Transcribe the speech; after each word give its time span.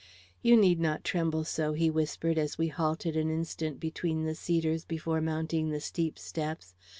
"You 0.41 0.57
need 0.57 0.79
not 0.79 1.03
tremble 1.03 1.43
so," 1.43 1.73
he 1.73 1.91
whispered, 1.91 2.39
as 2.39 2.57
we 2.57 2.69
halted 2.69 3.15
an 3.15 3.29
instant 3.29 3.79
between 3.79 4.23
the 4.25 4.33
cedars 4.33 4.83
before 4.83 5.21
mounting 5.21 5.69
the 5.69 5.79
steep 5.79 6.17
steps. 6.17 6.73